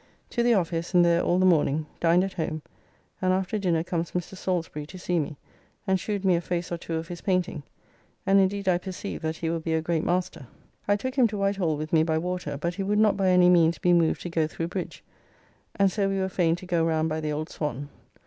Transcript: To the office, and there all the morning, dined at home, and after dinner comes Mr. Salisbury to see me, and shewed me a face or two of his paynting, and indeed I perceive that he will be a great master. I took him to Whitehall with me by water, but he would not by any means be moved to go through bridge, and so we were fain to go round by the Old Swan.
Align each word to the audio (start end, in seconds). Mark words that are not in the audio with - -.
To 0.31 0.41
the 0.41 0.55
office, 0.55 0.95
and 0.95 1.05
there 1.05 1.21
all 1.21 1.37
the 1.37 1.45
morning, 1.45 1.85
dined 1.99 2.23
at 2.23 2.33
home, 2.33 2.63
and 3.21 3.31
after 3.31 3.59
dinner 3.59 3.83
comes 3.83 4.13
Mr. 4.13 4.35
Salisbury 4.35 4.87
to 4.87 4.97
see 4.97 5.19
me, 5.19 5.37
and 5.85 5.99
shewed 5.99 6.25
me 6.25 6.35
a 6.35 6.41
face 6.41 6.71
or 6.71 6.77
two 6.79 6.95
of 6.95 7.07
his 7.07 7.21
paynting, 7.21 7.61
and 8.25 8.39
indeed 8.39 8.67
I 8.67 8.79
perceive 8.79 9.21
that 9.21 9.35
he 9.37 9.51
will 9.51 9.59
be 9.59 9.75
a 9.75 9.81
great 9.83 10.03
master. 10.03 10.47
I 10.87 10.95
took 10.95 11.13
him 11.19 11.27
to 11.27 11.37
Whitehall 11.37 11.77
with 11.77 11.93
me 11.93 12.01
by 12.01 12.17
water, 12.17 12.57
but 12.57 12.73
he 12.73 12.81
would 12.81 12.97
not 12.97 13.15
by 13.15 13.29
any 13.29 13.47
means 13.47 13.77
be 13.77 13.93
moved 13.93 14.21
to 14.23 14.29
go 14.31 14.47
through 14.47 14.69
bridge, 14.69 15.03
and 15.75 15.91
so 15.91 16.09
we 16.09 16.17
were 16.17 16.29
fain 16.29 16.55
to 16.55 16.65
go 16.65 16.83
round 16.83 17.07
by 17.07 17.21
the 17.21 17.31
Old 17.31 17.49
Swan. 17.49 17.89